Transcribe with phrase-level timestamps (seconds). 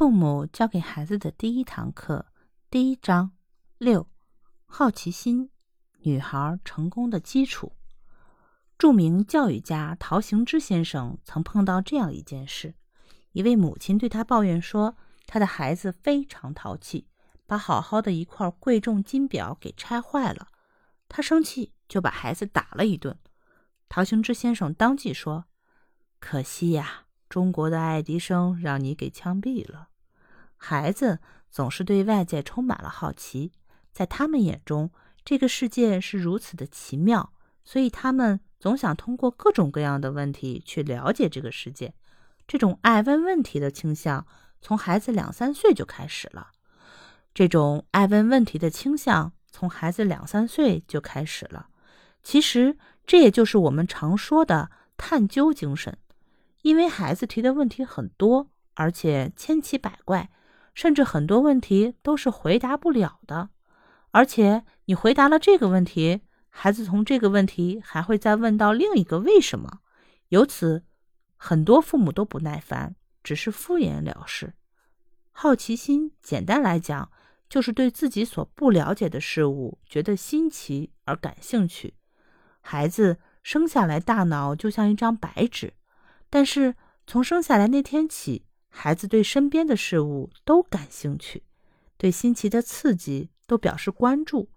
[0.00, 2.24] 父母教给孩子的第一堂课，
[2.70, 3.32] 第一章
[3.76, 4.08] 六，
[4.64, 5.50] 好奇心，
[5.98, 7.74] 女孩成功的基础。
[8.78, 12.74] 著名教育家陶行知先生曾碰到这样一件事：
[13.32, 17.06] 一位母亲对他抱怨说，他的孩子非常淘气，
[17.46, 20.48] 把好好的一块贵重金表给拆坏了。
[21.10, 23.18] 他生气，就把孩子打了一顿。
[23.90, 25.44] 陶行知先生当即说
[26.18, 29.89] ：“可惜呀。”中国的爱迪生让你给枪毙了。
[30.62, 33.50] 孩子总是对外界充满了好奇，
[33.92, 34.90] 在他们眼中，
[35.24, 37.32] 这个世界是如此的奇妙，
[37.64, 41.94] 所以他们总想通过各种各样的问题去了解这个世界。
[42.46, 44.26] 这种爱问问题的倾向
[44.60, 46.48] 从孩子两三岁就开始了。
[47.32, 51.68] 这种爱问问题的倾向从孩子两三岁就开始了。
[52.22, 55.96] 其实，这也就是我们常说的探究精神。
[56.60, 60.28] 因为孩子提的问题很多，而且千奇百怪，
[60.74, 63.50] 甚至很多问题都是回答不了的。
[64.12, 69.80] 而且你回答了这个问题，孩子从这个问题还会再问到另一个为什么，
[70.28, 70.84] 由此
[71.36, 74.54] 很多父母都不耐烦，只是敷衍了事。
[75.30, 77.10] 好奇心，简单来讲，
[77.48, 81.94] 就是对自己所不了解的事物觉得新奇而感兴趣。
[82.60, 85.74] 孩子生下来，大脑就像一张白纸。
[86.28, 86.74] 但是
[87.06, 91.42] 从生下来那天起，孩子对身边的事物都感兴趣，
[91.98, 94.48] 对新奇的刺激都表示关注。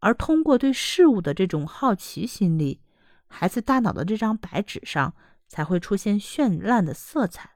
[0.00, 2.80] 而通过对事物的这种好奇心理，
[3.28, 5.14] 孩子大脑的这张白纸上
[5.46, 7.50] 才会出现绚烂的色彩。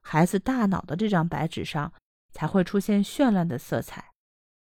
[0.00, 1.92] 孩子大脑的这张白纸上
[2.32, 4.12] 才会出现绚烂的色彩。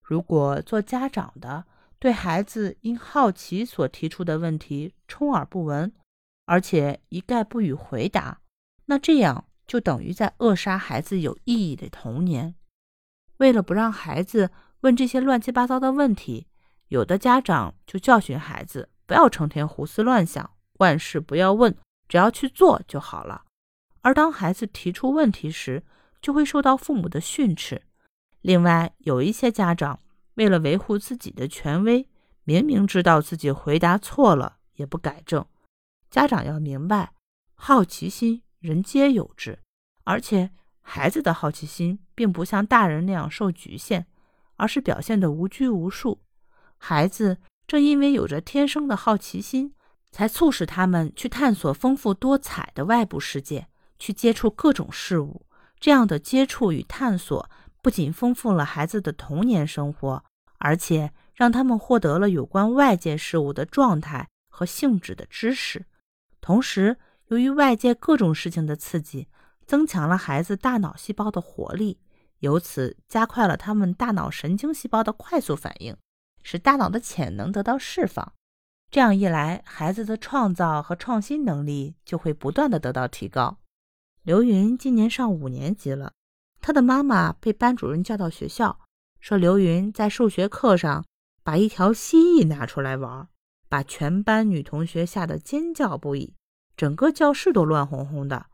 [0.03, 1.67] 如果做家长的
[1.99, 5.93] 对孩子因好奇所提出的问题充耳不闻，
[6.47, 8.41] 而且一概不予回答，
[8.87, 12.57] 那这样就等于在扼杀孩子有意义的童年。
[13.37, 16.49] 为了不让孩子问这些乱七八糟的问题，
[16.89, 21.73] 有的家长就教训孩子不要成天胡思乱想，万事不要问，
[22.09, 23.45] 只要去做就好了。
[24.01, 25.85] 而当孩子提出问题时，
[26.21, 27.81] 就会受到父母的训斥。
[28.41, 30.01] 另外，有一些家长
[30.35, 32.09] 为了维护自己的权威，
[32.43, 35.47] 明明知道自己回答错了，也不改正。
[36.11, 37.13] 家长要明白，
[37.55, 39.59] 好奇心人皆有之，
[40.05, 40.51] 而且
[40.83, 44.07] 孩子的好奇心并不像大人那样受局限，
[44.57, 46.21] 而是表现得无拘无束。
[46.77, 49.75] 孩子正因为有着天生的好奇心，
[50.11, 55.47] 才促使他们去探索丰富多彩的外部世界，去接触各种事物。
[55.79, 57.49] 这样的接触与探索，
[57.81, 60.23] 不仅丰富了孩子的童年生活，
[60.59, 65.87] 而且让他们获得了有关外界事物的状态和性质的知识。
[66.43, 66.99] 同时，
[67.31, 69.29] 由于外界各种事情的刺激，
[69.65, 72.01] 增强了孩子大脑细胞的活力，
[72.41, 75.97] 由此加快了他们大脑神经细胞的快速反应，
[76.43, 78.33] 使大脑的潜能得到释放。
[78.91, 83.59] 这样一来，孩子的创造和创新能力就会不断的得到提高。
[84.25, 86.13] 刘云今年上五年级了，
[86.61, 88.81] 他的妈妈被班主任叫到学校，
[89.21, 91.05] 说刘云在数学课上
[91.45, 93.29] 把一条蜥蜴拿出来玩。
[93.69, 96.35] 把全班女同学吓得尖叫不已，
[96.81, 98.47] 整个教室都乱哄哄的。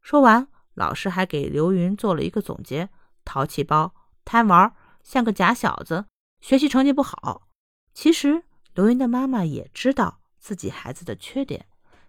[0.00, 2.88] 说完，老师还给刘云做了一个总结：
[3.26, 4.72] 淘气包、贪玩，
[5.02, 6.06] 像个假小子，
[6.40, 7.46] 学习成绩不好。
[7.92, 11.66] 其实，刘云的妈妈也知道自己孩子的缺点。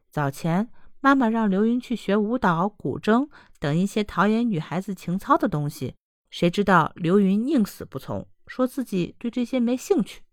[0.09, 0.71] 早前，
[1.01, 3.27] 妈妈让刘云去学舞蹈、古筝
[3.59, 5.93] 等一些陶冶女孩子情操的东西，
[6.29, 10.23] 谁知道刘云宁死不从，说自己对这些没兴趣。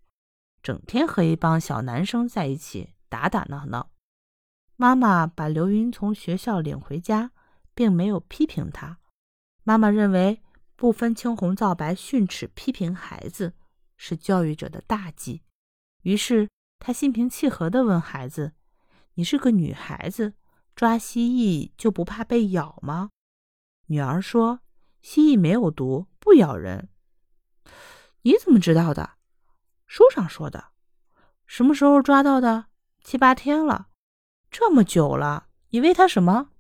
[0.62, 3.88] 整天和一帮小男生在一起打打闹闹。
[4.82, 7.31] 妈妈把刘云从学校领回家，
[7.72, 8.98] 并没有批评他。
[9.62, 10.43] 妈妈认为
[10.75, 13.54] 不分青红皂白训斥批评孩子
[13.97, 15.42] 是教育者的大忌。
[16.00, 16.48] 于是
[16.81, 18.54] 她心平气和地问孩子
[19.15, 20.34] ：“你是个女孩子，
[20.75, 23.10] 抓蜥蜴就不怕被咬吗？”
[23.87, 24.62] 女儿说
[25.00, 26.89] ：“蜥蜴没有毒，不咬人。”
[28.22, 29.10] 你怎么知道的？
[29.86, 30.72] 书上说的，
[31.47, 32.66] 什么时候抓到的？
[33.04, 33.86] 七八天了，
[34.53, 35.47] 这么久了。
[35.71, 36.51] 你喂它什么？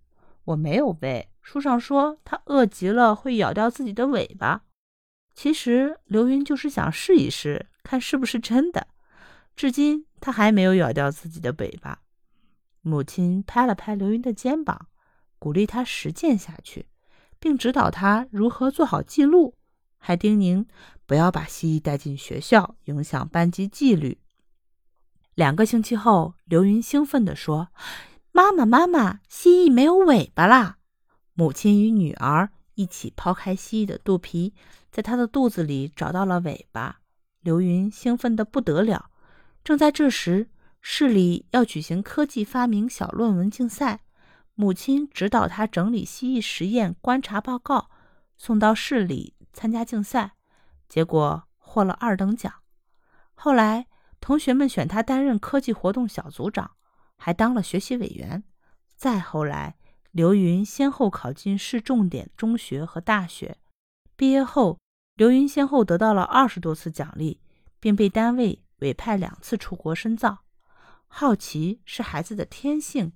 [0.44, 1.28] 我没有喂。
[1.42, 4.62] 书上说它饿极了会咬掉自己的尾巴。
[5.34, 8.88] 其实刘云就是想试一试，看是不是真的。
[9.54, 12.00] 至今他还没有咬掉自己的尾巴。
[12.80, 14.88] 母亲拍了拍刘云的肩膀，
[15.38, 16.86] 鼓励他实践下去，
[17.38, 19.54] 并指导他如何做好记录。
[19.98, 20.64] 还叮咛
[21.04, 24.21] 不要把蜥蜴带进学校，影响班级纪律。
[25.34, 27.68] 两个星期后，刘云兴奋地说
[28.32, 30.76] ：“妈妈，妈妈，蜥蜴没有尾巴啦！”
[31.34, 34.54] 母亲与女儿一起抛开蜥蜴的肚皮，
[34.90, 37.00] 在它的肚子里找到了尾巴。
[37.40, 39.10] 刘云兴奋得不得了。
[39.64, 40.50] 正在这时，
[40.80, 44.00] 市里要举行科技发明小论文竞赛，
[44.54, 47.88] 母亲指导他整理蜥蜴实验观察报告，
[48.36, 50.32] 送到市里参加竞赛，
[50.88, 52.52] 结果获了二等奖。
[53.34, 53.86] 后来，
[54.22, 56.70] 同学们选他担任科技活动小组长，
[57.18, 58.44] 还当了学习委员。
[58.94, 59.74] 再后来，
[60.12, 63.58] 刘云先后考进市重点中学和大学，
[64.14, 64.78] 毕业后，
[65.16, 67.40] 刘云先后得到了二十多次奖励，
[67.80, 70.44] 并被单位委派两次出国深造。
[71.08, 73.12] 好奇是孩子的天性，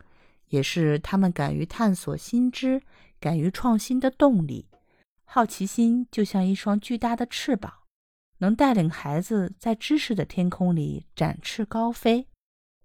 [0.49, 2.83] 也是他们敢于探索新知、
[3.21, 4.69] 敢于创新的动力。
[5.25, 7.73] 好奇心就像一双巨大的翅膀，
[8.39, 12.29] 能带领孩子在知识的天空里展翅高飞。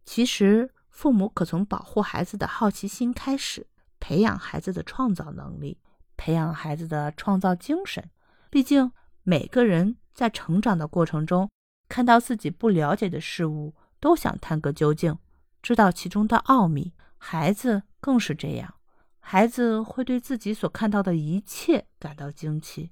[0.06, 3.68] 其实，父母可从保护孩子的好奇心开始。
[4.04, 5.78] 培养孩子的创造能力，
[6.18, 8.10] 培养孩子的创造精神。
[8.50, 11.48] 毕竟，每个人在成长的过程中，
[11.88, 15.20] 看到自己不了解的事物，都想探个究竟，
[15.62, 16.94] 知道其中的奥秘。
[17.20, 18.74] 孩子更是这样，
[19.20, 22.90] 孩子会对自己所看到的一切感到惊奇，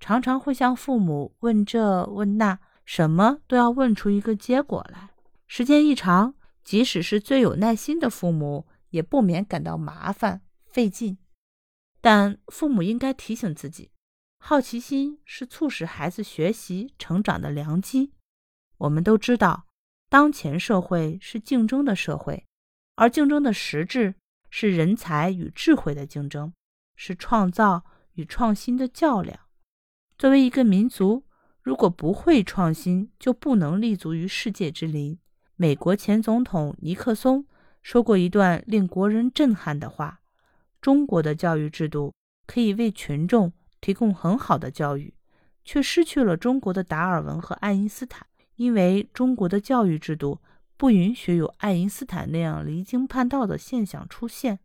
[0.00, 5.10] 常常会向父母问这问那，什么都要问出一个结果来。
[5.46, 8.66] 时间一长，即使是最有耐心的父母。
[8.90, 11.18] 也不免感到麻烦费劲，
[12.00, 13.90] 但父母应该提醒自己，
[14.38, 18.14] 好奇心是促使孩子学习成长的良机。
[18.78, 19.66] 我们都知道，
[20.08, 22.46] 当前社会是竞争的社会，
[22.94, 24.14] 而竞争的实质
[24.48, 26.54] 是人才与智慧的竞争，
[26.96, 27.84] 是创造
[28.14, 29.38] 与创新的较量。
[30.18, 31.24] 作为一个民族，
[31.62, 35.16] 如果不会创新，就不能立足于世界之林。
[35.54, 37.46] 美国前总统尼克松。
[37.80, 40.20] 说过一段令国人震撼的话
[40.82, 42.12] ：“中国的教育制度
[42.46, 45.14] 可以为群众提供很好的教育，
[45.64, 48.26] 却失去了中国的达尔文和爱因斯坦，
[48.56, 50.40] 因为中国的教育制度
[50.76, 54.58] 不允许有爱因斯坦那样离经叛道的现象出现，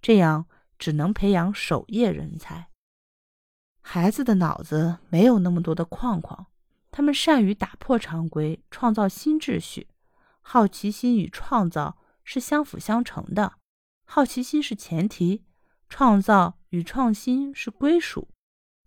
[0.00, 0.46] 这样
[0.78, 2.68] 只能培养守业人才。
[3.88, 6.46] 孩子的脑子没有那么多的框框，
[6.90, 9.86] 他们善于打破常规，创造新秩序。
[10.40, 11.96] 好奇心与创造。”
[12.28, 13.52] 是相辅相成的，
[14.04, 15.44] 好奇心是前提，
[15.88, 18.26] 创造与创新是归属。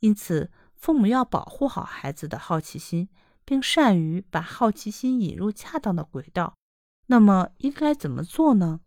[0.01, 3.07] 因此，父母要保护好孩子的好奇心，
[3.45, 6.53] 并善于把好奇心引入恰当的轨道。
[7.07, 8.81] 那么，应该怎么做呢？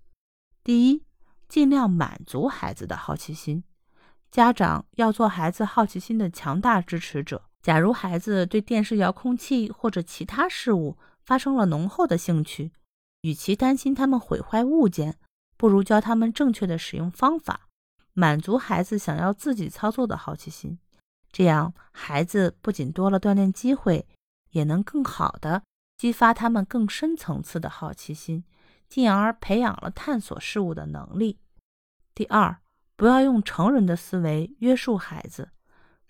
[0.63, 1.07] 第一，
[1.49, 3.65] 尽量满足孩子的好奇心。
[4.33, 7.43] 家长要做孩子好奇心的强大支持者。
[7.61, 12.73] 假如孩子对电视遥控器或者其他事物发生了浓厚的兴趣，
[13.21, 15.19] 与其担心他们毁坏物件，
[15.59, 17.69] 不如教他们正确的使用方法，
[18.15, 20.79] 满足孩子想要自己操作的好奇心。
[21.31, 24.07] 这样，孩子不仅多了锻炼机会，
[24.53, 25.63] 也能更好的
[25.99, 28.45] 激发他们更深层次的好奇心，
[28.89, 31.39] 进而培养了探索事物的能力。
[32.15, 32.59] 第二，
[32.97, 35.51] 不要用成人的思维约束孩子。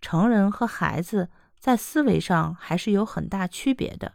[0.01, 4.15] 成人和孩子在思维上还是有很大区别的，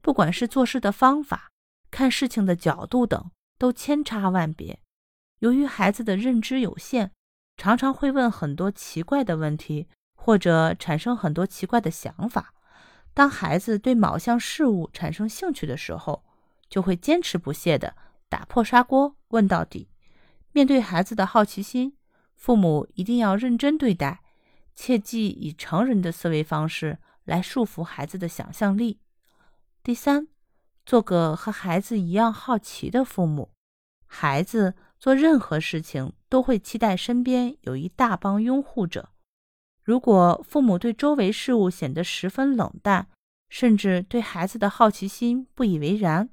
[0.00, 1.50] 不管是做事的方法。
[1.90, 4.80] 看事情的角度等都千差万别。
[5.40, 7.10] 由于孩子的认知有限，
[7.56, 12.54] 常常会问很多奇怪的问题，或者产生很多奇怪的想法。
[13.14, 16.24] 当孩子对某项事物产生兴趣的时候，
[16.68, 17.94] 就会坚持不懈地
[18.28, 19.88] 打破砂锅问到底。
[20.52, 21.96] 面对孩子的好奇心，
[22.36, 24.20] 父母一定要认真对待，
[24.76, 29.00] 切忌以成人的思维方式来束缚孩子的想象力。
[29.82, 30.28] 第三。
[30.88, 33.50] 做个和孩子一样好奇的父母，
[34.06, 39.08] 孩子做任何事情都会期待身边有一大帮拥护者。
[39.82, 43.08] 如果父母对周围事物显得十分冷淡，
[43.48, 46.28] 甚至对孩子的好奇心不以为然，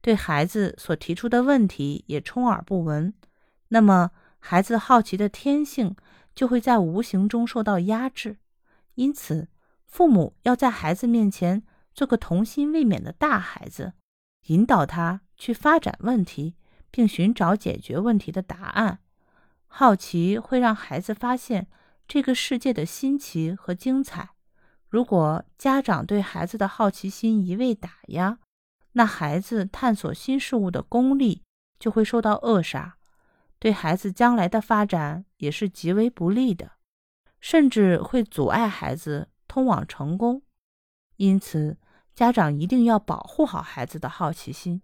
[0.00, 3.12] 对孩子所提出的问题也充耳不闻，
[3.70, 4.12] 那么
[4.48, 5.96] 孩子好奇的天性
[6.32, 8.36] 就会在无形中受到压制。
[8.94, 9.48] 因此，
[9.86, 11.64] 父母要在孩子面前。
[11.92, 13.94] 做个童心未泯的大孩子，
[14.48, 16.54] 引导他去发展问题，
[16.90, 18.98] 并寻找解决问题的答案。
[19.66, 21.68] 好奇会让孩子发现
[22.06, 24.28] 这个世界的新奇和精彩。
[24.90, 28.38] 如果家长对孩子的好奇心一味打压，
[28.92, 31.42] 那孩子探索新事物的功力
[31.78, 32.98] 就会受到扼杀，
[33.58, 36.72] 对孩子将来的发展也是极为不利的，
[37.40, 40.42] 甚至会阻碍孩子通往成功。
[41.16, 41.78] 因此。
[42.16, 44.80] 家长一定要保护好孩子的好奇心。